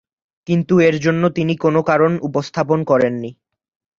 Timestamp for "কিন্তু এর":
0.47-0.95